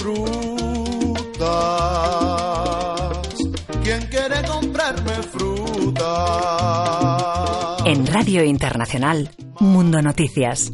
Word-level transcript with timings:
Frutas. 0.00 1.20
¿Quién 3.82 4.00
quiere 4.06 4.42
comprarme 4.48 5.12
fruta? 5.22 6.16
En 7.84 8.06
Radio 8.06 8.42
Internacional, 8.44 9.30
Mundo 9.58 10.00
Noticias. 10.02 10.72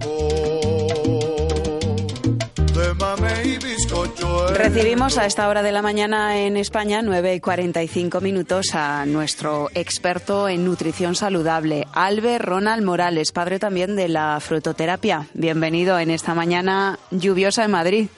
Bizcocho. 3.62 4.48
Recibimos 4.54 5.18
a 5.18 5.26
esta 5.26 5.48
hora 5.48 5.62
de 5.62 5.72
la 5.72 5.82
mañana 5.82 6.38
en 6.38 6.56
España, 6.56 7.02
9 7.02 7.34
y 7.34 7.40
45 7.40 8.20
minutos, 8.20 8.74
a 8.74 9.04
nuestro 9.06 9.70
experto 9.74 10.48
en 10.48 10.64
nutrición 10.64 11.14
saludable, 11.14 11.86
Albert 11.92 12.44
Ronald 12.44 12.84
Morales, 12.84 13.32
padre 13.32 13.58
también 13.58 13.96
de 13.96 14.08
la 14.08 14.38
frutoterapia. 14.40 15.26
Bienvenido 15.34 15.98
en 15.98 16.10
esta 16.10 16.34
mañana 16.34 16.98
lluviosa 17.10 17.64
en 17.64 17.70
Madrid. 17.70 18.08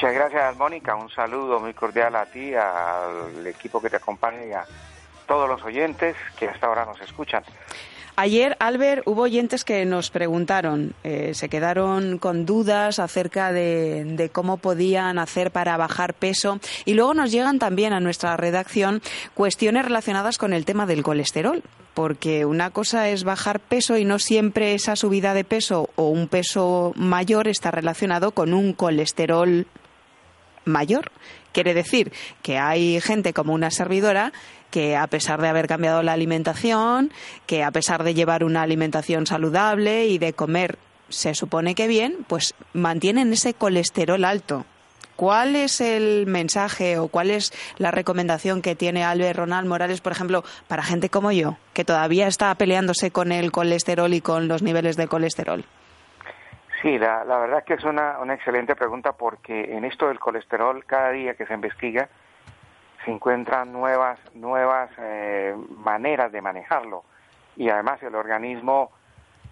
Muchas 0.00 0.14
gracias, 0.14 0.56
Mónica. 0.56 0.94
Un 0.94 1.10
saludo 1.10 1.60
muy 1.60 1.74
cordial 1.74 2.16
a 2.16 2.24
ti, 2.24 2.54
al 2.54 3.46
equipo 3.46 3.82
que 3.82 3.90
te 3.90 3.96
acompaña 3.96 4.46
y 4.46 4.50
a 4.50 4.64
todos 5.28 5.46
los 5.46 5.62
oyentes 5.62 6.16
que 6.38 6.48
hasta 6.48 6.68
ahora 6.68 6.86
nos 6.86 6.98
escuchan. 7.02 7.42
Ayer, 8.16 8.56
Albert, 8.60 9.02
hubo 9.04 9.20
oyentes 9.20 9.62
que 9.62 9.84
nos 9.84 10.10
preguntaron, 10.10 10.94
eh, 11.04 11.34
se 11.34 11.50
quedaron 11.50 12.16
con 12.16 12.46
dudas 12.46 12.98
acerca 12.98 13.52
de, 13.52 14.04
de, 14.06 14.30
cómo 14.30 14.56
podían 14.56 15.18
hacer 15.18 15.50
para 15.50 15.76
bajar 15.76 16.14
peso 16.14 16.60
y 16.86 16.94
luego 16.94 17.12
nos 17.12 17.30
llegan 17.30 17.58
también 17.58 17.92
a 17.92 18.00
nuestra 18.00 18.38
redacción 18.38 19.02
cuestiones 19.34 19.84
relacionadas 19.84 20.38
con 20.38 20.54
el 20.54 20.64
tema 20.64 20.86
del 20.86 21.02
colesterol, 21.02 21.62
porque 21.92 22.46
una 22.46 22.70
cosa 22.70 23.10
es 23.10 23.24
bajar 23.24 23.60
peso 23.60 23.98
y 23.98 24.06
no 24.06 24.18
siempre 24.18 24.72
esa 24.72 24.96
subida 24.96 25.34
de 25.34 25.44
peso 25.44 25.90
o 25.96 26.08
un 26.08 26.26
peso 26.26 26.94
mayor 26.96 27.48
está 27.48 27.70
relacionado 27.70 28.30
con 28.30 28.54
un 28.54 28.72
colesterol 28.72 29.66
mayor. 30.64 31.10
Quiere 31.52 31.74
decir 31.74 32.12
que 32.42 32.58
hay 32.58 33.00
gente 33.00 33.32
como 33.32 33.52
una 33.52 33.70
servidora 33.70 34.32
que 34.70 34.96
a 34.96 35.06
pesar 35.08 35.40
de 35.40 35.48
haber 35.48 35.66
cambiado 35.66 36.02
la 36.02 36.12
alimentación, 36.12 37.12
que 37.46 37.64
a 37.64 37.70
pesar 37.70 38.04
de 38.04 38.14
llevar 38.14 38.44
una 38.44 38.62
alimentación 38.62 39.26
saludable 39.26 40.06
y 40.06 40.18
de 40.18 40.32
comer, 40.32 40.78
se 41.08 41.34
supone 41.34 41.74
que 41.74 41.88
bien, 41.88 42.24
pues 42.28 42.54
mantienen 42.72 43.32
ese 43.32 43.52
colesterol 43.52 44.24
alto. 44.24 44.64
¿Cuál 45.16 45.54
es 45.54 45.82
el 45.82 46.26
mensaje 46.26 46.96
o 46.96 47.08
cuál 47.08 47.30
es 47.30 47.52
la 47.76 47.90
recomendación 47.90 48.62
que 48.62 48.74
tiene 48.74 49.04
Albert 49.04 49.38
Ronald 49.38 49.68
Morales, 49.68 50.00
por 50.00 50.12
ejemplo, 50.12 50.44
para 50.66 50.82
gente 50.82 51.10
como 51.10 51.30
yo, 51.30 51.58
que 51.74 51.84
todavía 51.84 52.26
está 52.26 52.54
peleándose 52.54 53.10
con 53.10 53.30
el 53.30 53.52
colesterol 53.52 54.14
y 54.14 54.22
con 54.22 54.48
los 54.48 54.62
niveles 54.62 54.96
de 54.96 55.08
colesterol? 55.08 55.66
Sí, 56.82 56.98
la, 56.98 57.24
la 57.24 57.38
verdad 57.38 57.64
que 57.64 57.74
es 57.74 57.84
una, 57.84 58.18
una 58.20 58.34
excelente 58.34 58.74
pregunta 58.74 59.12
porque 59.12 59.76
en 59.76 59.84
esto 59.84 60.08
del 60.08 60.18
colesterol, 60.18 60.84
cada 60.86 61.10
día 61.10 61.34
que 61.34 61.46
se 61.46 61.52
investiga, 61.52 62.08
se 63.04 63.10
encuentran 63.10 63.72
nuevas, 63.72 64.18
nuevas 64.34 64.90
eh, 64.98 65.54
maneras 65.76 66.32
de 66.32 66.40
manejarlo. 66.40 67.04
Y 67.56 67.68
además 67.68 68.02
el 68.02 68.14
organismo, 68.14 68.90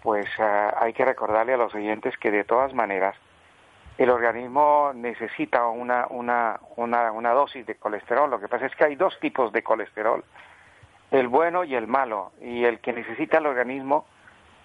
pues 0.01 0.27
uh, 0.39 0.75
hay 0.77 0.93
que 0.93 1.05
recordarle 1.05 1.53
a 1.53 1.57
los 1.57 1.73
oyentes 1.75 2.17
que 2.17 2.31
de 2.31 2.43
todas 2.43 2.73
maneras 2.73 3.15
el 3.97 4.09
organismo 4.09 4.91
necesita 4.95 5.67
una, 5.67 6.07
una, 6.09 6.59
una, 6.77 7.11
una 7.11 7.31
dosis 7.31 7.65
de 7.65 7.75
colesterol. 7.75 8.29
Lo 8.29 8.39
que 8.39 8.47
pasa 8.47 8.65
es 8.65 8.75
que 8.75 8.85
hay 8.85 8.95
dos 8.95 9.19
tipos 9.19 9.51
de 9.51 9.61
colesterol, 9.61 10.23
el 11.11 11.27
bueno 11.27 11.63
y 11.63 11.75
el 11.75 11.85
malo. 11.85 12.31
Y 12.41 12.63
el 12.63 12.79
que 12.79 12.93
necesita 12.93 13.39
el 13.39 13.45
organismo 13.45 14.05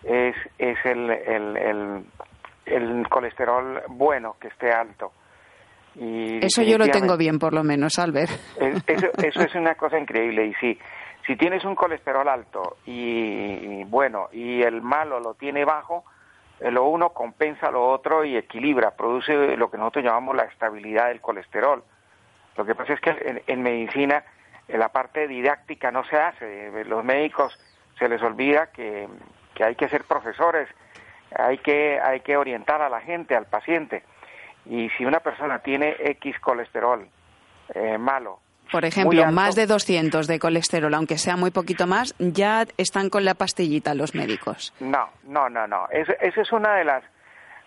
es, 0.05 0.37
es 0.59 0.79
el, 0.85 1.11
el, 1.11 1.57
el, 1.57 2.05
el 2.67 3.09
colesterol 3.09 3.83
bueno, 3.89 4.37
que 4.41 4.49
esté 4.49 4.71
alto. 4.71 5.13
Y 5.97 6.45
eso 6.45 6.63
yo 6.63 6.77
lo 6.77 6.89
tengo 6.89 7.17
bien, 7.17 7.39
por 7.39 7.53
lo 7.53 7.63
menos, 7.63 7.99
Albert. 7.99 8.31
Eso, 8.87 9.07
eso 9.23 9.41
es 9.43 9.55
una 9.55 9.75
cosa 9.77 9.99
increíble. 9.99 10.47
Y 10.47 10.55
sí, 10.55 10.79
si 11.27 11.37
tienes 11.37 11.65
un 11.65 11.75
colesterol 11.75 12.29
alto 12.29 12.79
y, 12.85 13.81
y 13.81 13.85
bueno, 13.85 14.29
y 14.33 14.63
el 14.63 14.83
malo 14.83 15.21
lo 15.21 15.35
tiene 15.35 15.65
bajo, 15.65 16.05
eh, 16.61 16.71
lo 16.71 16.85
uno 16.85 17.11
compensa 17.11 17.71
lo 17.71 17.87
otro 17.87 18.25
y 18.25 18.37
equilibra, 18.37 18.91
produce 18.93 19.57
lo 19.57 19.71
que 19.71 19.79
nosotros 19.79 20.05
llamamos 20.05 20.37
la 20.37 20.45
estabilidad 20.45 21.09
del 21.09 21.21
colesterol. 21.21 21.85
Lo 22.57 22.65
que 22.65 22.75
pasa 22.75 22.95
es 22.95 23.01
que 23.01 23.11
en, 23.11 23.43
en 23.47 23.63
medicina 23.63 24.25
en 24.69 24.81
la 24.81 24.89
parte 24.89 25.29
didáctica 25.29 25.91
no 25.91 26.05
se 26.05 26.17
hace. 26.17 26.85
Los 26.85 27.05
médicos 27.05 27.59
se 27.99 28.09
les 28.09 28.23
olvida 28.23 28.71
que, 28.73 29.09
que 29.55 29.65
hay 29.65 29.75
que 29.77 29.89
ser 29.89 30.05
profesores, 30.05 30.69
hay 31.39 31.59
que, 31.59 32.01
hay 32.01 32.21
que 32.21 32.37
orientar 32.37 32.83
a 32.83 32.89
la 32.89 33.01
gente, 33.01 33.35
al 33.35 33.47
paciente. 33.47 34.03
Y 34.67 34.89
si 34.91 35.05
una 35.05 35.21
persona 35.21 35.59
tiene 35.59 35.97
X 35.99 36.39
colesterol 36.41 37.07
eh, 37.75 37.99
malo, 37.99 38.41
por 38.73 38.85
ejemplo, 38.85 39.31
más 39.31 39.55
de 39.55 39.67
200 39.67 40.27
de 40.27 40.39
colesterol, 40.39 40.93
aunque 40.95 41.19
sea 41.19 41.37
muy 41.37 41.51
poquito 41.51 41.87
más, 41.87 42.15
ya 42.19 42.67
están 42.77 43.11
con 43.11 43.25
la 43.25 43.35
pastillita 43.35 43.95
los 43.95 44.15
médicos. 44.15 44.73
No, 44.81 45.11
no, 45.25 45.49
no, 45.51 45.67
no. 45.67 45.87
Ese, 45.91 46.17
ese 46.21 46.41
es 46.41 46.51
una 46.51 46.77
de 46.77 46.85
las 46.85 47.05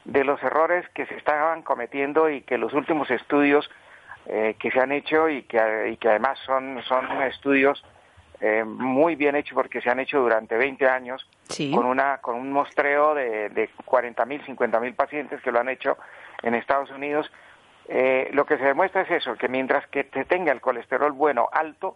de 0.06 0.24
los 0.24 0.42
errores 0.42 0.88
que 0.94 1.06
se 1.06 1.16
estaban 1.16 1.62
cometiendo 1.62 2.30
y 2.30 2.42
que 2.42 2.58
los 2.58 2.74
últimos 2.74 3.12
estudios 3.12 3.70
eh, 4.26 4.56
que 4.58 4.72
se 4.72 4.80
han 4.80 4.94
hecho 4.94 5.30
y 5.30 5.44
que, 5.44 5.90
y 5.92 5.98
que 5.98 6.10
además 6.10 6.40
son, 6.46 6.82
son 6.88 7.22
estudios 7.24 7.84
eh, 8.40 8.64
muy 8.64 9.16
bien 9.16 9.36
hechos 9.36 9.54
porque 9.54 9.82
se 9.82 9.90
han 9.90 10.00
hecho 10.00 10.20
durante 10.20 10.56
20 10.56 10.88
años 10.88 11.28
con, 11.74 11.86
una, 11.86 12.18
con 12.20 12.36
un 12.36 12.52
mostreo 12.52 13.16
de, 13.16 13.50
de 13.50 13.70
40.000, 13.86 14.46
50.000 14.46 14.96
pacientes 14.96 15.42
que 15.42 15.52
lo 15.52 15.60
han 15.60 15.70
hecho 15.70 15.98
en 16.44 16.56
Estados 16.56 16.90
Unidos. 16.92 17.32
Eh, 17.88 18.30
lo 18.34 18.46
que 18.46 18.58
se 18.58 18.66
demuestra 18.66 19.02
es 19.02 19.12
eso, 19.12 19.36
que 19.36 19.48
mientras 19.48 19.88
que 19.88 20.04
te 20.04 20.26
tenga 20.26 20.52
el 20.52 20.62
colesterol 20.62 21.12
bueno 21.12 21.50
alto, 21.52 21.96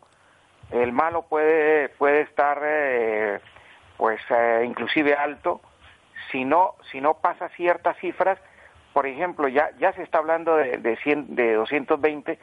el 0.71 0.93
malo 0.93 1.23
puede, 1.23 1.89
puede 1.89 2.21
estar 2.21 2.61
eh, 2.63 3.39
pues 3.97 4.21
eh, 4.29 4.63
inclusive 4.65 5.15
alto 5.15 5.61
si 6.31 6.45
no, 6.45 6.75
si 6.91 7.01
no 7.01 7.15
pasa 7.15 7.49
ciertas 7.49 7.97
cifras, 7.97 8.39
por 8.93 9.05
ejemplo, 9.05 9.47
ya, 9.47 9.71
ya 9.79 9.93
se 9.93 10.03
está 10.03 10.19
hablando 10.19 10.55
de, 10.55 10.77
de, 10.77 10.95
100, 10.97 11.35
de 11.35 11.53
220, 11.53 12.39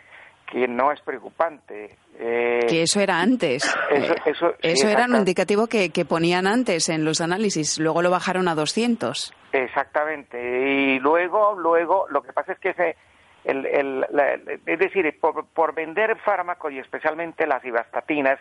que 0.51 0.67
no 0.67 0.93
es 0.93 1.01
preocupante. 1.03 1.97
Eh, 2.19 2.67
que 2.69 2.83
eso 2.83 3.01
era 3.01 3.21
antes. 3.21 3.65
Eso, 3.91 4.15
eso, 4.25 4.51
sí, 4.53 4.57
eso 4.63 4.89
era 4.89 5.05
un 5.05 5.17
indicativo 5.17 5.67
que, 5.67 5.91
que, 5.91 6.05
ponían 6.05 6.47
antes 6.47 6.89
en 6.89 7.05
los 7.05 7.21
análisis, 7.21 7.79
luego 7.79 8.03
lo 8.03 8.11
bajaron 8.11 8.49
a 8.49 8.55
200. 8.55 9.33
Exactamente. 9.53 10.39
Y 10.41 10.99
luego, 11.01 11.55
luego, 11.59 12.07
lo 12.11 12.23
que 12.23 12.33
pasa 12.33 12.53
es 12.53 12.59
que 12.59 12.71
ese, 12.71 12.97
el, 13.45 13.67
el, 13.67 14.01
la, 14.11 14.35
es 14.67 14.79
decir, 14.79 15.19
por, 15.21 15.47
por, 15.47 15.75
vender 15.75 16.17
fármacos 16.19 16.73
y 16.73 16.79
especialmente 16.79 17.47
las 17.47 17.65
ibastatinas, 17.65 18.39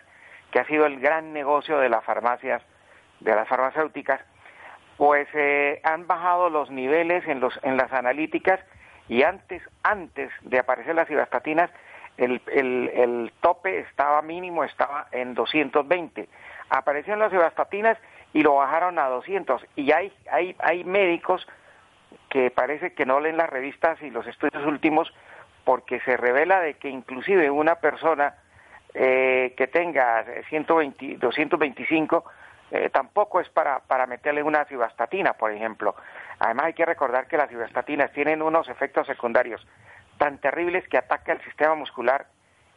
que 0.50 0.60
ha 0.60 0.66
sido 0.66 0.86
el 0.86 0.98
gran 1.00 1.32
negocio 1.32 1.78
de 1.78 1.88
las 1.88 2.04
farmacias, 2.04 2.62
de 3.20 3.34
las 3.34 3.46
farmacéuticas, 3.48 4.20
pues 4.96 5.28
eh, 5.34 5.80
han 5.84 6.06
bajado 6.06 6.50
los 6.50 6.70
niveles 6.70 7.26
en, 7.28 7.40
los, 7.40 7.58
en 7.62 7.76
las 7.76 7.92
analíticas 7.92 8.60
y 9.08 9.22
antes, 9.22 9.62
antes 9.82 10.30
de 10.42 10.58
aparecer 10.58 10.94
las 10.94 11.10
ibastatinas, 11.10 11.70
el, 12.18 12.42
el, 12.52 12.90
el 12.92 13.32
tope 13.40 13.78
estaba 13.78 14.20
mínimo, 14.22 14.64
estaba 14.64 15.06
en 15.12 15.34
220. 15.34 16.28
Aparecieron 16.68 17.20
las 17.20 17.32
ibastatinas 17.32 17.96
y 18.32 18.42
lo 18.42 18.56
bajaron 18.56 18.98
a 18.98 19.08
200. 19.08 19.64
Y 19.76 19.92
hay, 19.92 20.12
hay, 20.30 20.54
hay 20.58 20.84
médicos 20.84 21.46
que 22.28 22.50
parece 22.50 22.92
que 22.92 23.06
no 23.06 23.20
leen 23.20 23.36
las 23.36 23.48
revistas 23.48 24.02
y 24.02 24.10
los 24.10 24.26
estudios 24.26 24.66
últimos 24.66 25.14
porque 25.64 26.00
se 26.00 26.16
revela 26.16 26.60
de 26.60 26.74
que 26.74 26.88
inclusive 26.88 27.50
una 27.50 27.76
persona 27.76 28.34
eh, 28.94 29.54
que 29.56 29.66
tenga 29.66 30.24
120, 30.48 31.18
225 31.18 32.24
eh, 32.70 32.90
tampoco 32.90 33.40
es 33.40 33.48
para, 33.48 33.78
para 33.80 34.06
meterle 34.06 34.42
una 34.42 34.64
cibastatina, 34.64 35.34
por 35.34 35.52
ejemplo. 35.52 35.94
Además 36.38 36.66
hay 36.66 36.74
que 36.74 36.84
recordar 36.84 37.26
que 37.26 37.36
las 37.36 37.48
cibastatinas 37.48 38.12
tienen 38.12 38.42
unos 38.42 38.68
efectos 38.68 39.06
secundarios 39.06 39.66
tan 40.18 40.38
terribles 40.38 40.86
que 40.88 40.98
ataca 40.98 41.32
el 41.32 41.42
sistema 41.42 41.74
muscular 41.74 42.26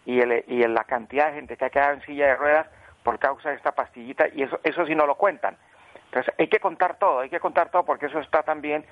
y, 0.06 0.20
el, 0.20 0.44
y 0.48 0.66
la 0.68 0.84
cantidad 0.86 1.28
de 1.28 1.34
gente 1.34 1.58
que 1.58 1.66
ha 1.66 1.70
quedado 1.70 1.94
en 1.94 2.02
silla 2.04 2.28
de 2.28 2.36
ruedas 2.36 2.68
por 3.04 3.20
causa 3.20 3.50
de 3.50 3.56
esta 3.56 3.74
pastillita 3.74 4.28
y 4.34 4.44
eso, 4.44 4.60
eso 4.64 4.86
sí 4.86 4.96
no 4.96 5.06
lo 5.06 5.16
cuentan. 5.16 5.58
Entonces 6.06 6.34
hay 6.38 6.48
que 6.48 6.60
contar 6.60 6.98
todo, 6.98 7.20
hay 7.20 7.30
que 7.30 7.40
contar 7.40 7.70
todo 7.70 7.84
porque 7.84 8.08
eso 8.08 8.20
está 8.20 8.44
también 8.44 8.86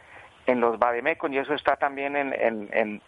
en 0.46 0.62
los 0.62 0.80
vademecum 0.80 1.34
y 1.34 1.38
eso 1.38 1.54
está 1.54 1.76
también 1.76 2.16
en, 2.16 3.02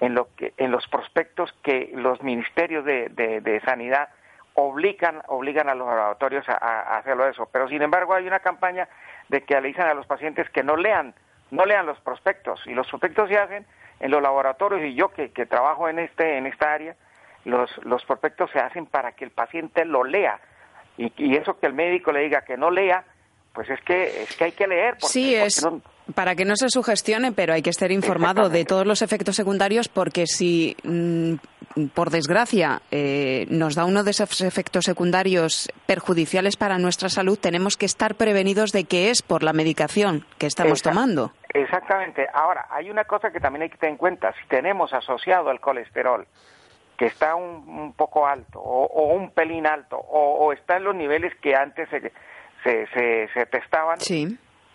en, 0.00 0.14
lo 0.14 0.34
que, 0.34 0.54
en 0.56 0.70
los 0.70 0.86
prospectos 0.88 1.52
que 1.62 1.90
los 1.94 2.22
ministerios 2.22 2.84
de, 2.84 3.08
de, 3.10 3.60
sanidad 3.60 4.08
obligan, 4.54 5.22
obligan 5.28 5.68
a 5.68 5.74
los 5.74 5.86
laboratorios 5.86 6.48
a, 6.48 6.54
a, 6.54 6.98
hacerlo 6.98 7.28
eso. 7.28 7.48
Pero 7.52 7.68
sin 7.68 7.82
embargo 7.82 8.14
hay 8.14 8.26
una 8.26 8.40
campaña 8.40 8.88
de 9.28 9.42
que 9.44 9.60
le 9.60 9.68
dicen 9.68 9.84
a 9.84 9.94
los 9.94 10.06
pacientes 10.06 10.48
que 10.50 10.64
no 10.64 10.76
lean, 10.76 11.14
no 11.50 11.64
lean 11.64 11.86
los 11.86 12.00
prospectos. 12.00 12.60
Y 12.66 12.74
los 12.74 12.88
prospectos 12.88 13.28
se 13.28 13.38
hacen 13.38 13.66
en 14.00 14.10
los 14.10 14.22
laboratorios 14.22 14.82
y 14.84 14.94
yo 14.94 15.08
que, 15.08 15.30
que 15.30 15.46
trabajo 15.46 15.88
en 15.88 15.98
este, 15.98 16.38
en 16.38 16.46
esta 16.46 16.72
área, 16.72 16.96
los, 17.44 17.70
los 17.84 18.04
prospectos 18.04 18.50
se 18.50 18.58
hacen 18.58 18.86
para 18.86 19.12
que 19.12 19.24
el 19.24 19.30
paciente 19.30 19.84
lo 19.84 20.04
lea. 20.04 20.40
Y, 20.96 21.12
y 21.16 21.36
eso 21.36 21.58
que 21.58 21.66
el 21.66 21.74
médico 21.74 22.12
le 22.12 22.20
diga 22.20 22.42
que 22.42 22.56
no 22.56 22.70
lea, 22.70 23.04
pues 23.52 23.70
es 23.70 23.80
que, 23.82 24.22
es 24.22 24.36
que 24.36 24.44
hay 24.44 24.52
que 24.52 24.66
leer. 24.66 24.94
Porque, 24.94 25.08
sí, 25.08 25.34
es 25.34 25.66
para 26.14 26.34
que 26.34 26.44
no 26.44 26.56
se 26.56 26.68
sugestione, 26.68 27.32
pero 27.32 27.52
hay 27.52 27.62
que 27.62 27.70
estar 27.70 27.92
informado 27.92 28.48
de 28.48 28.64
todos 28.64 28.86
los 28.86 29.02
efectos 29.02 29.36
secundarios 29.36 29.88
porque 29.88 30.26
si, 30.26 30.76
mm, 30.82 31.34
por 31.94 32.10
desgracia, 32.10 32.82
eh, 32.90 33.46
nos 33.50 33.74
da 33.74 33.84
uno 33.84 34.04
de 34.04 34.10
esos 34.10 34.40
efectos 34.40 34.84
secundarios 34.84 35.70
perjudiciales 35.86 36.56
para 36.56 36.78
nuestra 36.78 37.08
salud, 37.08 37.38
tenemos 37.38 37.76
que 37.76 37.86
estar 37.86 38.14
prevenidos 38.14 38.72
de 38.72 38.84
que 38.84 39.10
es 39.10 39.22
por 39.22 39.42
la 39.42 39.52
medicación 39.52 40.24
que 40.38 40.46
estamos 40.46 40.82
tomando. 40.82 41.32
Exactamente. 41.52 42.26
Ahora, 42.32 42.66
hay 42.70 42.90
una 42.90 43.04
cosa 43.04 43.30
que 43.30 43.40
también 43.40 43.62
hay 43.62 43.70
que 43.70 43.78
tener 43.78 43.92
en 43.92 43.98
cuenta. 43.98 44.32
Si 44.40 44.48
tenemos 44.48 44.92
asociado 44.92 45.50
el 45.50 45.60
colesterol 45.60 46.26
que 46.96 47.06
está 47.06 47.36
un, 47.36 47.92
poco 47.92 48.26
alto 48.26 48.60
o, 48.60 49.14
un 49.14 49.30
pelín 49.30 49.66
alto 49.66 49.96
o, 49.96 50.52
está 50.52 50.78
en 50.78 50.84
los 50.84 50.96
niveles 50.96 51.32
que 51.40 51.54
antes 51.54 51.88
se, 51.90 52.12
se, 52.64 53.28
se, 53.32 53.46
testaban, 53.46 53.98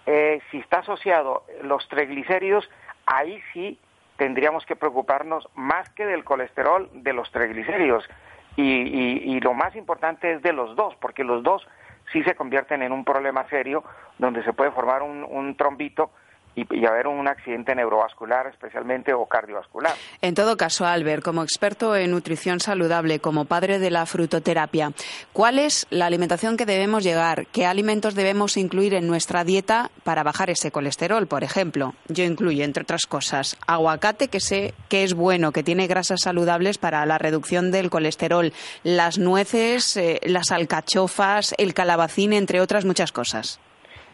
eh, 0.06 0.42
si 0.52 0.60
está 0.60 0.80
asociado 0.80 1.46
los 1.62 1.88
triglicéridos, 1.88 2.70
ahí 3.06 3.42
sí 3.54 3.80
tendríamos 4.18 4.66
que 4.66 4.76
preocuparnos 4.76 5.48
más 5.56 5.90
que 5.90 6.06
del 6.06 6.24
colesterol, 6.24 6.90
de 6.94 7.14
los 7.14 7.32
triglicéridos. 7.32 8.08
Y, 8.56 8.64
y, 8.64 9.40
lo 9.40 9.56
más 9.56 9.76
importante 9.76 10.34
es 10.34 10.44
de 10.44 10.54
los 10.54 10.76
dos, 10.76 10.96
porque 10.98 11.24
los 11.24 11.42
dos 11.42 11.68
sí 12.12 12.24
se 12.24 12.36
convierten 12.36 12.84
en 12.84 12.92
un 12.92 13.04
problema 13.04 13.48
serio 13.50 13.84
donde 14.20 14.44
se 14.44 14.54
puede 14.54 14.70
formar 14.70 15.02
un, 15.02 15.24
un 15.24 15.58
trombito 15.58 16.12
y, 16.56 16.86
haber 16.86 17.08
un 17.08 17.28
accidente 17.28 17.76
neurovascular 17.76 18.48
especialmente 18.48 19.14
o 19.14 19.26
cardiovascular. 19.26 19.94
En 20.22 20.36
todo 20.36 20.58
caso, 20.58 20.86
Albert, 20.86 21.24
como 21.24 21.44
experto 21.44 21.96
en 21.96 22.12
nutrición 22.12 22.60
saludable, 22.60 23.20
como 23.20 23.46
padre 23.46 23.80
de 23.80 23.90
la 23.90 24.06
frutoterapia, 24.06 24.92
¿cuál 25.32 25.60
es 25.60 25.88
la 25.90 26.06
alimentación 26.06 26.58
que 26.58 26.66
debemos 26.66 27.04
llegar? 27.04 27.48
¿Qué 27.48 27.66
alimentos 27.66 28.16
debemos 28.16 28.58
incluir 28.58 28.94
en 28.94 29.08
nuestra 29.08 29.44
dieta 29.44 29.90
para 30.04 30.24
bajar 30.24 30.50
ese 30.50 30.72
colesterol? 30.72 31.28
Por 31.28 31.44
ejemplo, 31.44 31.94
yo 32.08 32.24
incluyo, 32.24 32.64
entre 32.64 32.84
otras 32.84 33.06
cosas, 33.06 33.58
aguacate, 33.68 34.28
que 34.28 34.40
sé 34.40 34.74
que 34.90 35.04
es 35.04 35.14
bueno, 35.14 35.52
que 35.52 35.64
tiene 35.64 35.88
grasas 35.88 36.22
saludables 36.22 36.78
para 36.78 37.06
la 37.06 37.18
reducción 37.18 37.72
del 37.72 37.90
colesterol, 37.90 38.54
las 38.84 39.18
nueces, 39.18 39.98
eh, 39.98 40.20
las 40.24 40.52
alcachofas, 40.52 41.56
el 41.58 41.74
calabacín, 41.74 42.34
entre 42.34 42.62
otras 42.62 42.86
muchas 42.86 43.12
cosas. 43.12 43.60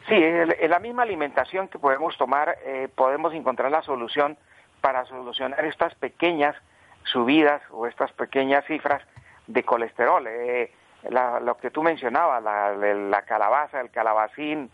Sí, 0.09 0.15
en 0.15 0.71
la 0.71 0.79
misma 0.79 1.03
alimentación 1.03 1.67
que 1.67 1.77
podemos 1.77 2.17
tomar, 2.17 2.57
eh, 2.65 2.89
podemos 2.95 3.31
encontrar 3.31 3.69
la 3.69 3.83
solución 3.83 4.37
para 4.81 5.05
solucionar 5.05 5.63
estas 5.65 5.93
pequeñas 5.93 6.55
subidas 7.03 7.61
o 7.69 7.85
estas 7.85 8.11
pequeñas 8.13 8.65
cifras 8.65 9.03
de 9.45 9.63
colesterol. 9.63 10.25
Eh, 10.27 10.73
lo 11.11 11.57
que 11.57 11.69
tú 11.69 11.83
mencionabas, 11.83 12.41
la, 12.41 13.21
calabaza, 13.21 13.81
el 13.81 13.91
calabacín, 13.91 14.71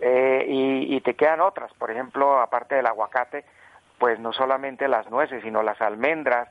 eh, 0.00 0.46
y, 0.48 0.96
y, 0.96 1.00
te 1.00 1.14
quedan 1.14 1.42
otras, 1.42 1.72
por 1.74 1.92
ejemplo, 1.92 2.40
aparte 2.40 2.74
del 2.74 2.86
aguacate, 2.86 3.44
pues 3.98 4.18
no 4.18 4.32
solamente 4.32 4.88
las 4.88 5.08
nueces, 5.10 5.44
sino 5.44 5.62
las 5.62 5.80
almendras, 5.80 6.48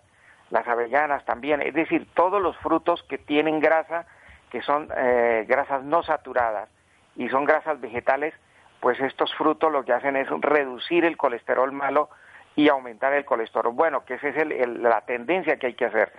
las 0.52 0.66
avellanas 0.70 1.26
también, 1.26 1.62
es 1.62 1.74
decir, 1.74 2.08
todos 2.14 2.42
los 2.42 2.56
frutos 2.60 3.04
que 3.04 3.18
tienen 3.18 3.60
grasa, 3.60 4.06
que 4.50 4.62
son 4.62 4.88
grasas 4.88 5.84
no 5.84 6.02
saturadas 6.04 6.70
y 7.16 7.30
son 7.30 7.46
grasas 7.46 7.80
vegetales, 7.82 8.34
pues 8.80 9.00
estos 9.00 9.34
frutos 9.36 9.72
lo 9.72 9.86
que 9.86 9.94
hacen 9.94 10.16
es 10.16 10.28
reducir 10.30 11.06
el 11.06 11.18
colesterol 11.18 11.72
malo 11.72 12.10
y 12.56 12.70
aumentar 12.70 13.14
el 13.14 13.26
colesterol 13.26 13.74
bueno, 13.74 14.04
que 14.06 14.16
esa 14.16 14.30
es 14.30 14.68
la 14.68 15.02
tendencia 15.02 15.58
que 15.58 15.68
hay 15.68 15.74
que 15.74 15.86
hacer. 15.86 16.12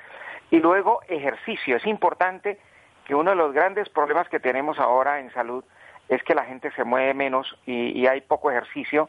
Y 0.51 0.61
luego 0.61 1.01
ejercicio. 1.09 1.77
Es 1.77 1.87
importante 1.87 2.59
que 3.05 3.15
uno 3.15 3.31
de 3.31 3.37
los 3.37 3.53
grandes 3.53 3.89
problemas 3.89 4.29
que 4.29 4.41
tenemos 4.41 4.79
ahora 4.79 5.21
en 5.21 5.33
salud 5.33 5.65
es 6.09 6.23
que 6.23 6.35
la 6.35 6.45
gente 6.45 6.71
se 6.73 6.85
mueve 6.85 7.15
menos 7.15 7.57
y, 7.67 8.07
hay 8.07 8.21
poco 8.21 8.51
ejercicio. 8.51 9.09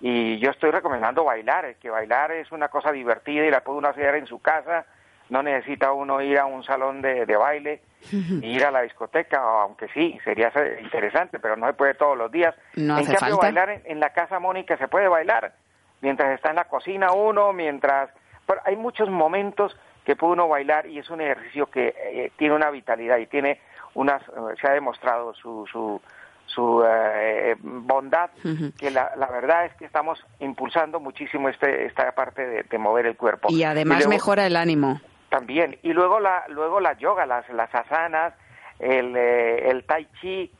Y 0.00 0.38
yo 0.38 0.50
estoy 0.50 0.70
recomendando 0.70 1.24
bailar, 1.24 1.74
que 1.76 1.90
bailar 1.90 2.32
es 2.32 2.50
una 2.52 2.68
cosa 2.68 2.92
divertida 2.92 3.44
y 3.44 3.50
la 3.50 3.62
puede 3.62 3.78
uno 3.78 3.88
hacer 3.88 4.14
en 4.14 4.26
su 4.26 4.40
casa, 4.40 4.86
no 5.30 5.42
necesita 5.42 5.92
uno 5.92 6.20
ir 6.22 6.38
a 6.38 6.46
un 6.46 6.64
salón 6.64 7.02
de, 7.02 7.24
baile, 7.36 7.82
ir 8.10 8.64
a 8.64 8.70
la 8.70 8.82
discoteca, 8.82 9.40
aunque 9.62 9.88
sí, 9.88 10.18
sería 10.24 10.52
interesante, 10.80 11.38
pero 11.38 11.56
no 11.56 11.66
se 11.66 11.74
puede 11.74 11.94
todos 11.94 12.16
los 12.16 12.30
días. 12.30 12.54
No 12.76 12.98
en 12.98 13.06
cambio, 13.06 13.36
bailar 13.36 13.82
en, 13.84 14.00
la 14.00 14.10
casa 14.10 14.38
Mónica 14.38 14.76
se 14.78 14.88
puede 14.88 15.08
bailar, 15.08 15.52
mientras 16.00 16.34
está 16.34 16.50
en 16.50 16.56
la 16.56 16.64
cocina 16.64 17.12
uno, 17.12 17.52
mientras... 17.52 18.10
Pero 18.46 18.60
hay 18.64 18.76
muchos 18.76 19.10
momentos 19.10 19.76
que 20.04 20.16
puede 20.16 20.32
uno 20.32 20.48
bailar 20.48 20.86
y 20.86 20.98
es 20.98 21.10
un 21.10 21.20
ejercicio 21.20 21.66
que 21.66 21.94
eh, 21.98 22.32
tiene 22.38 22.54
una 22.54 22.70
vitalidad 22.70 23.18
y 23.18 23.26
tiene 23.26 23.60
unas... 23.94 24.22
Eh, 24.22 24.54
se 24.60 24.68
ha 24.68 24.72
demostrado 24.72 25.34
su... 25.34 25.66
su 25.70 26.00
su 26.48 26.82
eh, 26.82 27.56
bondad, 27.60 28.30
que 28.78 28.90
la, 28.90 29.12
la, 29.16 29.26
verdad 29.26 29.66
es 29.66 29.74
que 29.74 29.84
estamos 29.84 30.18
impulsando 30.40 30.98
muchísimo 30.98 31.50
este, 31.50 31.84
esta 31.86 32.10
parte 32.12 32.64
de, 32.64 32.78
mover 32.78 33.06
el 33.06 33.16
cuerpo. 33.16 33.48
Y 33.50 33.64
además 33.64 34.08
mejora 34.08 34.46
el 34.46 34.56
ánimo. 34.56 34.98
También. 35.28 35.78
Y 35.82 35.92
luego 35.92 36.20
la, 36.20 36.44
luego 36.48 36.80
la 36.80 36.94
yoga, 36.94 37.26
las, 37.26 37.48
las 37.50 37.74
asanas, 37.74 38.34
el, 38.78 39.14
eh, 39.16 39.70
el 39.70 39.84
tai 39.84 40.06
chi. 40.20 40.50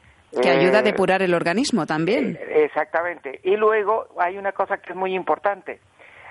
Que 0.42 0.50
ayuda 0.50 0.78
a 0.78 0.80
eh, 0.80 0.84
depurar 0.84 1.22
el 1.22 1.34
organismo 1.34 1.86
también. 1.86 2.38
Eh, 2.40 2.64
exactamente. 2.64 3.40
Y 3.44 3.56
luego 3.56 4.08
hay 4.18 4.36
una 4.36 4.52
cosa 4.52 4.78
que 4.78 4.90
es 4.90 4.96
muy 4.96 5.14
importante. 5.14 5.80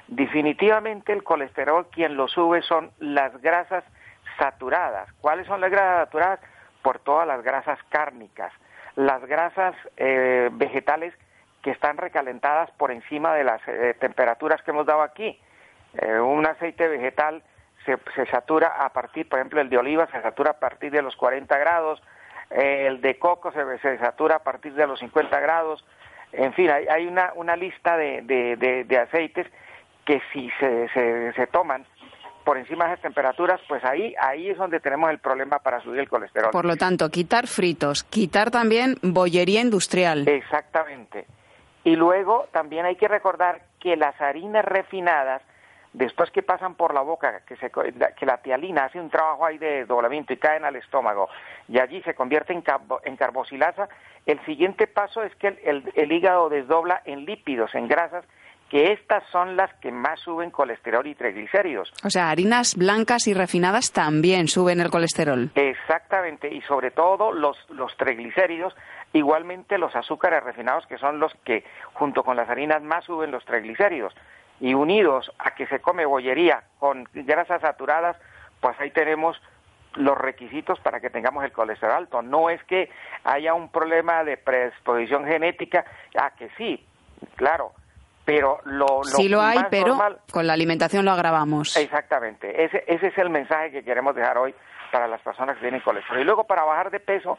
Definitivamente 0.08 1.14
el 1.14 1.24
colesterol 1.24 1.88
quien 1.92 2.16
lo 2.16 2.28
sube 2.28 2.62
son 2.62 2.92
las 3.00 3.42
grasas 3.42 3.84
saturadas. 4.38 5.12
¿Cuáles 5.20 5.48
son 5.48 5.60
las 5.60 5.72
grasas 5.72 6.06
saturadas? 6.06 6.40
Por 6.84 7.00
todas 7.00 7.28
las 7.28 7.44
grasas 7.44 7.80
cárnicas. 7.90 8.54
Las 8.96 9.24
grasas 9.26 9.76
vegetales 10.54 11.14
que 11.62 11.72
están 11.72 11.98
recalentadas 11.98 12.72
por 12.78 12.92
encima 12.92 13.36
de 13.36 13.44
las 13.44 13.62
temperaturas 14.00 14.62
que 14.64 14.72
hemos 14.72 14.86
dado 14.86 15.02
aquí. 15.02 15.38
un 16.22 16.48
aceite 16.48 16.88
vegetal 16.88 17.44
se, 18.16 18.26
satura 18.28 18.68
a 18.68 18.90
partir, 18.90 19.28
por 19.30 19.40
ejemplo, 19.40 19.62
el 19.62 19.70
de 19.70 19.78
oliva 19.78 20.08
se 20.08 20.22
satura 20.22 20.52
a 20.52 20.60
partir 20.60 20.92
de 20.92 21.02
los 21.02 21.16
40 21.16 21.58
grados, 21.58 22.02
el 22.50 23.02
de 23.02 23.18
coco 23.18 23.52
se, 23.52 23.78
se 23.80 23.98
satura 23.98 24.38
a 24.38 24.44
partir 24.44 24.74
de 24.74 24.88
los 24.88 25.00
50 25.00 25.40
grados, 25.40 25.84
en 26.32 26.54
fin, 26.54 26.70
hay, 26.70 26.88
hay 26.88 27.08
una, 27.08 27.32
una 27.36 27.56
lista 27.56 27.96
de, 27.98 28.22
de, 28.22 28.84
de, 28.84 28.98
aceites 28.98 29.48
que 30.06 30.22
si 30.34 30.50
se, 30.60 30.90
se, 30.90 31.34
se, 31.34 31.48
toman 31.48 31.86
por 32.44 32.58
encima 32.58 32.86
de 32.86 32.94
esas 32.94 33.04
temperaturas, 33.04 33.60
pues 33.68 33.84
ahí, 33.84 34.14
ahí 34.20 34.50
es 34.50 34.58
donde 34.58 34.80
tenemos 34.80 35.10
el 35.10 35.20
problema 35.20 35.60
para 35.60 35.82
subir 35.82 36.00
el 36.00 36.10
colesterol. 36.10 36.52
Por 36.52 36.66
lo 36.66 36.76
tanto, 36.76 37.10
quitar 37.10 37.48
fritos, 37.48 38.04
quitar 38.04 38.52
también 38.52 38.98
bollería 39.02 39.62
industrial. 39.62 40.28
Exactamente. 40.28 41.26
Y 41.84 41.96
luego 41.96 42.48
también 42.52 42.86
hay 42.86 42.96
que 42.96 43.08
recordar 43.08 43.62
que 43.80 43.96
las 43.96 44.20
harinas 44.22 44.66
refinadas 44.66 45.42
después 45.94 46.30
que 46.32 46.44
pasan 46.44 46.76
por 46.76 46.94
la 46.94 47.02
boca, 47.02 47.42
que, 47.48 47.56
se, 47.58 47.72
que 47.72 48.26
la 48.26 48.38
tialina 48.38 48.86
hace 48.86 49.00
un 49.00 49.10
trabajo 49.10 49.46
ahí 49.46 49.58
de 49.58 49.86
doblamiento 49.86 50.34
y 50.34 50.38
caen 50.38 50.66
al 50.66 50.76
estómago 50.76 51.30
y 51.68 51.80
allí 51.80 52.02
se 52.04 52.14
convierte 52.14 52.54
en, 52.54 52.64
en 53.04 53.16
carbosilasa, 53.16 53.90
el 54.26 54.44
siguiente 54.46 54.88
paso 54.88 55.24
es 55.24 55.34
que 55.36 55.48
el, 55.64 56.12
hígado 56.12 56.50
desdobla 56.50 57.02
en 57.06 57.26
lípidos, 57.26 57.74
en 57.76 57.88
grasas, 57.88 58.26
que 58.70 58.92
estas 58.92 59.24
son 59.32 59.56
las 59.56 59.74
que 59.76 59.94
más 59.94 60.20
suben 60.20 60.52
colesterol 60.52 61.08
y 61.08 61.16
triglicéridos. 61.16 61.94
O 62.04 62.10
sea, 62.10 62.30
harinas 62.30 62.76
blancas 62.76 63.28
y 63.28 63.34
refinadas 63.34 63.94
también 63.94 64.50
suben 64.50 64.82
el 64.82 64.90
colesterol. 64.90 65.50
Exactamente, 65.56 66.54
y 66.54 66.62
sobre 66.64 66.92
todo 66.92 67.32
los, 67.32 67.58
los 67.70 67.96
triglicéridos, 67.96 68.76
igualmente 69.14 69.78
los 69.78 69.96
azúcares 69.96 70.44
refinados, 70.44 70.86
que 70.88 70.98
son 70.98 71.20
los 71.20 71.34
que, 71.46 71.64
junto 71.94 72.24
con 72.24 72.36
las 72.36 72.50
harinas, 72.50 72.84
más 72.84 73.06
suben 73.06 73.32
los 73.32 73.46
triglicéridos 73.46 74.14
y 74.60 74.74
unidos 74.74 75.32
a 75.40 75.52
que 75.52 75.68
se 75.68 75.80
come 75.80 76.06
bollería 76.06 76.64
con 76.80 77.08
grasas 77.14 77.62
saturadas, 77.62 78.18
pues 78.60 78.80
ahí 78.80 78.92
tenemos 78.92 79.40
los 79.96 80.18
requisitos 80.18 80.80
para 80.80 81.00
que 81.00 81.10
tengamos 81.10 81.44
el 81.44 81.52
colesterol 81.52 81.96
alto. 81.96 82.22
No 82.22 82.50
es 82.50 82.64
que 82.64 82.90
haya 83.24 83.54
un 83.54 83.70
problema 83.70 84.24
de 84.24 84.38
predisposición 84.38 85.26
genética, 85.26 85.86
ah, 86.18 86.32
que 86.38 86.50
sí, 86.58 86.86
claro, 87.36 87.72
pero 88.26 88.60
lo, 88.66 89.04
sí 89.04 89.30
lo 89.30 89.42
hay, 89.42 89.60
pero 89.70 89.98
con 90.32 90.46
la 90.46 90.54
alimentación 90.54 91.06
lo 91.06 91.12
agravamos. 91.12 91.76
Exactamente, 91.78 92.64
ese, 92.64 92.84
ese 92.88 93.08
es 93.08 93.18
el 93.18 93.30
mensaje 93.30 93.72
que 93.72 93.84
queremos 93.84 94.16
dejar 94.16 94.38
hoy 94.38 94.54
para 94.92 95.08
las 95.08 95.22
personas 95.22 95.56
que 95.56 95.62
tienen 95.62 95.82
colesterol. 95.82 96.22
Y 96.22 96.26
luego 96.26 96.46
para 96.46 96.64
bajar 96.64 96.92
de 96.92 97.00
peso, 97.00 97.38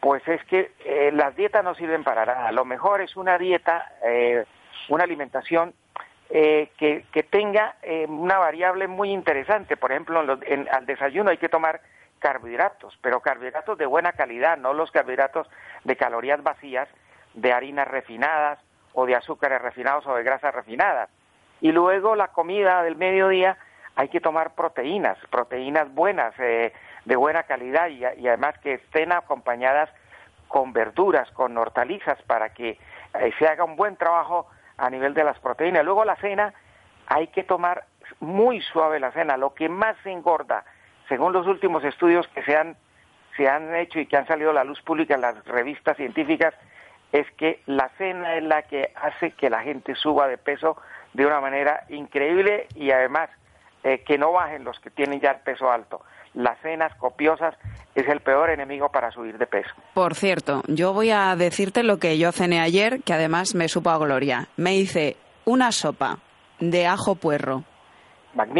pues 0.00 0.26
es 0.26 0.42
que 0.44 0.72
eh, 0.84 1.10
las 1.12 1.36
dietas 1.36 1.62
no 1.62 1.74
sirven 1.74 2.04
para 2.04 2.24
nada. 2.24 2.52
Lo 2.52 2.64
mejor 2.64 3.00
es 3.00 3.16
una 3.16 3.38
dieta, 3.38 3.92
eh, 4.04 4.44
una 4.88 5.04
alimentación 5.04 5.74
eh, 6.30 6.70
que, 6.78 7.22
tenga 7.24 7.76
eh, 7.82 8.06
una 8.08 8.38
variable 8.38 8.86
muy 8.86 9.10
interesante. 9.10 9.76
Por 9.76 9.90
ejemplo, 9.92 10.38
en 10.42 10.68
al 10.70 10.86
desayuno 10.86 11.30
hay 11.30 11.38
que 11.38 11.48
tomar 11.48 11.80
carbohidratos, 12.20 12.96
pero 13.02 13.20
carbohidratos 13.20 13.76
de 13.78 13.86
buena 13.86 14.12
calidad, 14.12 14.56
no 14.56 14.72
los 14.72 14.90
carbohidratos 14.90 15.48
de 15.84 15.96
calorías 15.96 16.42
vacías, 16.42 16.88
de 17.34 17.52
harinas 17.52 17.88
refinadas 17.88 18.58
o 18.92 19.06
de 19.06 19.16
azúcares 19.16 19.60
refinados 19.60 20.06
o 20.06 20.14
de 20.14 20.22
grasas 20.22 20.54
refinadas. 20.54 21.08
Y 21.60 21.72
luego 21.72 22.14
la 22.14 22.28
comida 22.28 22.82
del 22.82 22.96
mediodía 22.96 23.56
hay 23.96 24.08
que 24.08 24.20
tomar 24.20 24.54
proteínas, 24.54 25.18
proteínas 25.30 25.92
buenas, 25.92 26.32
eh, 26.38 26.72
de 27.04 27.16
buena 27.16 27.42
calidad 27.44 27.88
y, 27.88 28.04
además 28.04 28.58
que 28.58 28.74
estén 28.74 29.12
acompañadas 29.12 29.90
con 30.48 30.72
verduras, 30.72 31.30
con 31.32 31.56
hortalizas 31.56 32.20
para 32.22 32.50
que 32.50 32.78
eh, 33.14 33.32
se 33.38 33.46
haga 33.46 33.64
un 33.64 33.76
buen 33.76 33.96
trabajo 33.96 34.46
a 34.80 34.90
nivel 34.90 35.14
de 35.14 35.24
las 35.24 35.38
proteínas. 35.38 35.84
Luego 35.84 36.04
la 36.04 36.16
cena 36.16 36.54
hay 37.06 37.28
que 37.28 37.44
tomar 37.44 37.84
muy 38.20 38.60
suave 38.60 38.98
la 38.98 39.12
cena, 39.12 39.36
lo 39.36 39.54
que 39.54 39.68
más 39.68 39.96
engorda, 40.04 40.64
según 41.08 41.32
los 41.32 41.46
últimos 41.46 41.84
estudios 41.84 42.26
que 42.28 42.42
se 42.42 42.56
han, 42.56 42.76
se 43.36 43.48
han 43.48 43.74
hecho 43.74 44.00
y 44.00 44.06
que 44.06 44.16
han 44.16 44.26
salido 44.26 44.50
a 44.50 44.54
la 44.54 44.64
luz 44.64 44.80
pública 44.82 45.14
en 45.14 45.20
las 45.20 45.44
revistas 45.44 45.96
científicas, 45.96 46.54
es 47.12 47.30
que 47.32 47.60
la 47.66 47.88
cena 47.98 48.36
es 48.36 48.44
la 48.44 48.62
que 48.62 48.92
hace 48.94 49.32
que 49.32 49.50
la 49.50 49.62
gente 49.62 49.94
suba 49.94 50.28
de 50.28 50.38
peso 50.38 50.76
de 51.12 51.26
una 51.26 51.40
manera 51.40 51.84
increíble 51.88 52.68
y 52.74 52.92
además 52.92 53.30
eh, 53.82 54.02
que 54.06 54.18
no 54.18 54.32
bajen 54.32 54.64
los 54.64 54.78
que 54.80 54.90
tienen 54.90 55.20
ya 55.20 55.30
el 55.30 55.40
peso 55.40 55.70
alto. 55.70 56.02
Las 56.34 56.60
cenas 56.60 56.94
copiosas 56.96 57.54
es 57.94 58.06
el 58.08 58.20
peor 58.20 58.50
enemigo 58.50 58.90
para 58.90 59.10
subir 59.10 59.36
de 59.38 59.46
peso. 59.46 59.70
Por 59.94 60.14
cierto, 60.14 60.62
yo 60.68 60.92
voy 60.92 61.10
a 61.10 61.34
decirte 61.34 61.82
lo 61.82 61.98
que 61.98 62.18
yo 62.18 62.30
cené 62.30 62.60
ayer, 62.60 63.02
que 63.02 63.14
además 63.14 63.54
me 63.54 63.68
supo 63.68 63.90
a 63.90 63.98
gloria. 63.98 64.48
Me 64.56 64.76
hice 64.76 65.16
una 65.44 65.72
sopa 65.72 66.18
de 66.60 66.86
ajo 66.86 67.14
puerro 67.16 67.64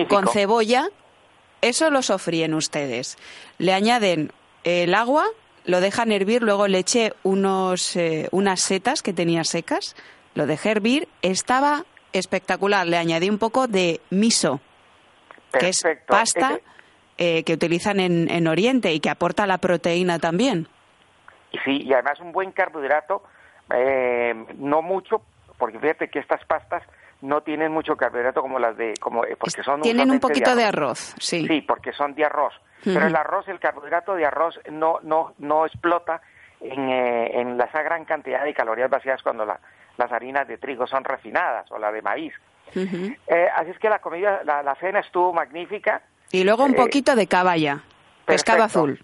con 0.08 0.26
cebolla. 0.28 0.88
Eso 1.60 1.90
lo 1.90 2.02
sofríen 2.02 2.54
ustedes. 2.54 3.18
Le 3.58 3.72
añaden 3.72 4.32
el 4.64 4.94
agua, 4.94 5.26
lo 5.64 5.80
dejan 5.80 6.10
hervir, 6.10 6.42
luego 6.42 6.66
le 6.66 6.78
eché 6.78 7.12
unos, 7.22 7.94
eh, 7.96 8.28
unas 8.32 8.60
setas 8.60 9.02
que 9.02 9.12
tenía 9.12 9.44
secas, 9.44 9.94
lo 10.34 10.46
dejé 10.46 10.70
hervir, 10.70 11.08
estaba 11.22 11.84
espectacular. 12.12 12.86
Le 12.86 12.96
añadí 12.96 13.28
un 13.28 13.38
poco 13.38 13.66
de 13.66 14.00
miso 14.10 14.60
que 15.58 15.68
es 15.68 15.82
pasta 16.06 16.58
eh, 17.18 17.44
que 17.44 17.52
utilizan 17.52 18.00
en, 18.00 18.30
en, 18.30 18.46
Oriente 18.48 18.92
y 18.94 19.00
que 19.00 19.10
aporta 19.10 19.46
la 19.46 19.58
proteína 19.58 20.18
también. 20.18 20.68
Sí, 21.64 21.82
y 21.82 21.92
además 21.92 22.18
un 22.20 22.32
buen 22.32 22.52
carbohidrato, 22.52 23.22
eh, 23.74 24.34
no 24.56 24.80
mucho, 24.80 25.22
porque 25.58 25.78
fíjate 25.78 26.08
que 26.08 26.20
estas 26.20 26.44
pastas 26.46 26.82
no 27.20 27.42
tienen 27.42 27.72
mucho 27.72 27.96
carbohidrato 27.96 28.40
como 28.40 28.58
las 28.58 28.74
de 28.78 28.94
como 28.98 29.24
eh, 29.26 29.36
porque 29.38 29.62
son 29.62 29.82
tienen 29.82 30.10
un 30.10 30.18
poquito 30.18 30.54
de 30.56 30.64
arroz. 30.64 31.14
sí. 31.18 31.46
Sí 31.46 31.60
porque 31.60 31.92
son 31.92 32.14
de 32.14 32.24
arroz. 32.24 32.54
Pero 32.82 33.06
el 33.06 33.14
arroz 33.14 33.46
el 33.48 33.60
carbohidrato 33.60 34.14
de 34.14 34.24
arroz 34.24 34.58
no 34.70 35.00
no 35.02 35.34
no 35.36 35.66
explota 35.66 36.22
en, 36.62 36.88
en 36.88 37.60
esa 37.60 37.82
gran 37.82 38.06
cantidad 38.06 38.42
de 38.44 38.54
calorías 38.54 38.88
vacías 38.88 39.22
cuando 39.22 39.44
las 39.44 40.12
harinas 40.12 40.48
de 40.48 40.56
trigo 40.56 40.86
son 40.86 41.04
refinadas 41.04 41.70
o 41.70 41.78
la 41.78 41.92
de 41.92 42.00
maíz 42.00 42.32
eh, 42.74 43.48
así 43.56 43.70
es 43.70 43.78
que 43.78 43.88
la 43.88 44.00
comida, 44.00 44.42
la, 44.44 44.74
cena 44.76 45.00
estuvo 45.00 45.32
magnífica. 45.32 46.02
Y 46.30 46.44
luego 46.44 46.64
un 46.64 46.74
eh, 46.74 46.76
poquito 46.76 47.14
de 47.14 47.26
caballa, 47.26 47.82
pescado 48.24 48.62
azul. 48.62 49.02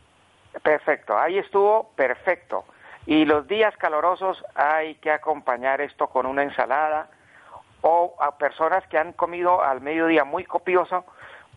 Perfecto, 0.62 1.18
ahí 1.18 1.38
estuvo 1.38 1.90
perfecto. 1.96 2.64
Y 3.06 3.24
los 3.24 3.46
días 3.46 3.76
calorosos 3.76 4.44
hay 4.54 4.96
que 4.96 5.10
acompañar 5.10 5.80
esto 5.80 6.08
con 6.08 6.26
una 6.26 6.42
ensalada 6.42 7.08
o 7.82 8.16
a 8.20 8.36
personas 8.36 8.84
que 8.88 8.98
han 8.98 9.12
comido 9.12 9.62
al 9.62 9.80
mediodía 9.80 10.24
muy 10.24 10.44
copioso, 10.44 11.04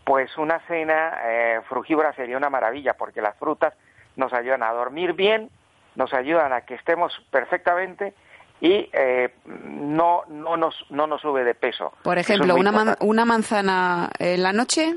pues 0.03 0.37
una 0.37 0.59
cena 0.67 1.19
eh, 1.23 1.61
frugívora 1.67 2.13
sería 2.13 2.37
una 2.37 2.49
maravilla 2.49 2.93
porque 2.93 3.21
las 3.21 3.35
frutas 3.37 3.73
nos 4.15 4.33
ayudan 4.33 4.63
a 4.63 4.71
dormir 4.71 5.13
bien, 5.13 5.49
nos 5.95 6.13
ayudan 6.13 6.53
a 6.53 6.61
que 6.61 6.75
estemos 6.75 7.13
perfectamente 7.31 8.13
y 8.61 8.89
eh, 8.91 9.33
no, 9.45 10.23
no, 10.27 10.57
nos, 10.57 10.75
no 10.89 11.07
nos 11.07 11.21
sube 11.21 11.43
de 11.43 11.55
peso. 11.55 11.93
Por 12.03 12.17
ejemplo, 12.17 12.55
una, 12.55 12.97
una 12.99 13.25
manzana 13.25 14.09
en 14.19 14.43
la 14.43 14.53
noche. 14.53 14.95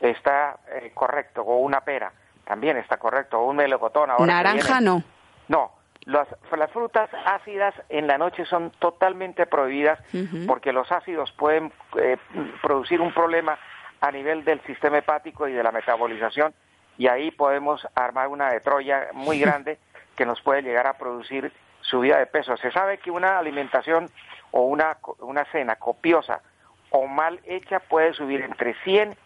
Está 0.00 0.58
eh, 0.70 0.92
correcto, 0.94 1.42
o 1.42 1.58
una 1.58 1.80
pera, 1.80 2.12
también 2.44 2.76
está 2.76 2.96
correcto, 2.96 3.38
o 3.38 3.50
un 3.50 3.56
melocotón. 3.56 4.10
Naranja 4.26 4.80
no. 4.80 5.02
No, 5.48 5.72
las, 6.06 6.28
las, 6.56 6.70
frutas 6.70 7.10
ácidas 7.26 7.74
en 7.88 8.06
la 8.06 8.18
noche 8.18 8.44
son 8.46 8.70
totalmente 8.78 9.46
prohibidas 9.46 9.98
porque 10.46 10.72
los 10.72 10.90
ácidos 10.90 11.32
pueden 11.32 11.72
eh, 11.98 12.16
producir 12.62 13.00
un 13.00 13.12
problema 13.12 13.58
a 14.00 14.10
nivel 14.10 14.44
del 14.44 14.60
sistema 14.62 14.98
hepático 14.98 15.48
y 15.48 15.52
de 15.52 15.62
la 15.62 15.72
metabolización 15.72 16.54
y 16.98 17.08
ahí 17.08 17.30
podemos 17.30 17.86
armar 17.94 18.28
una 18.28 18.50
de 18.50 18.60
Troya 18.60 19.08
muy 19.12 19.38
grande 19.40 19.78
que 20.16 20.26
nos 20.26 20.40
puede 20.40 20.62
llegar 20.62 20.86
a 20.86 20.94
producir 20.94 21.52
subida 21.84 22.18
de 22.18 22.26
peso. 22.26 22.56
Se 22.56 22.70
sabe 22.70 22.98
que 22.98 23.10
una 23.10 23.38
alimentación 23.38 24.10
o 24.50 24.62
una, 24.62 24.98
una 25.20 25.44
cena 25.46 25.76
copiosa 25.76 26.40
o 26.90 27.06
mal 27.06 27.40
hecha 27.44 27.80
puede 27.80 28.14
subir 28.14 28.40
entre 28.40 28.74
100 28.84 29.16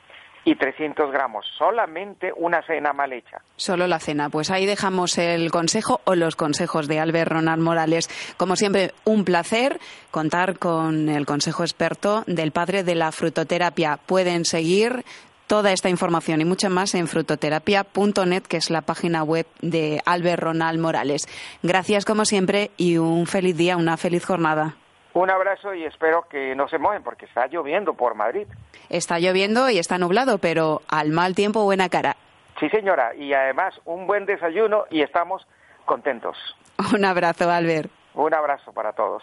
y 0.44 0.54
300 0.54 1.10
gramos, 1.12 1.44
solamente 1.58 2.32
una 2.34 2.62
cena 2.62 2.94
mal 2.94 3.12
hecha. 3.12 3.42
Solo 3.56 3.86
la 3.86 3.98
cena. 3.98 4.30
Pues 4.30 4.50
ahí 4.50 4.64
dejamos 4.64 5.18
el 5.18 5.50
consejo 5.50 6.00
o 6.04 6.14
los 6.14 6.36
consejos 6.36 6.88
de 6.88 7.00
Albert 7.00 7.30
Ronald 7.30 7.62
Morales. 7.62 8.08
Como 8.38 8.56
siempre, 8.56 8.92
un 9.04 9.24
placer 9.24 9.78
contar 10.10 10.58
con 10.58 11.10
el 11.10 11.26
consejo 11.26 11.64
experto 11.64 12.24
del 12.26 12.52
padre 12.52 12.82
de 12.82 12.94
la 12.94 13.12
frutoterapia. 13.12 13.98
Pueden 13.98 14.46
seguir 14.46 15.04
toda 15.48 15.72
esta 15.72 15.88
información 15.88 16.40
y 16.40 16.44
mucha 16.44 16.68
más 16.68 16.94
en 16.94 17.08
frutoterapia.net, 17.08 18.42
que 18.42 18.58
es 18.58 18.70
la 18.70 18.82
página 18.82 19.24
web 19.24 19.46
de 19.60 20.00
Albert 20.06 20.42
Ronald 20.42 20.78
Morales. 20.78 21.26
Gracias 21.62 22.04
como 22.04 22.24
siempre 22.24 22.70
y 22.76 22.98
un 22.98 23.26
feliz 23.26 23.56
día, 23.56 23.76
una 23.76 23.96
feliz 23.96 24.24
jornada. 24.24 24.76
Un 25.14 25.30
abrazo 25.30 25.74
y 25.74 25.84
espero 25.84 26.26
que 26.30 26.54
no 26.54 26.68
se 26.68 26.78
mojen 26.78 27.02
porque 27.02 27.24
está 27.24 27.48
lloviendo 27.48 27.94
por 27.94 28.14
Madrid. 28.14 28.46
Está 28.90 29.18
lloviendo 29.18 29.68
y 29.70 29.78
está 29.78 29.98
nublado, 29.98 30.38
pero 30.38 30.82
al 30.88 31.10
mal 31.10 31.34
tiempo 31.34 31.64
buena 31.64 31.88
cara. 31.88 32.16
Sí, 32.60 32.68
señora, 32.68 33.14
y 33.14 33.32
además 33.32 33.74
un 33.84 34.06
buen 34.06 34.26
desayuno 34.26 34.84
y 34.90 35.02
estamos 35.02 35.46
contentos. 35.86 36.36
Un 36.94 37.04
abrazo, 37.04 37.50
Albert. 37.50 37.90
Un 38.14 38.34
abrazo 38.34 38.72
para 38.72 38.92
todos. 38.92 39.22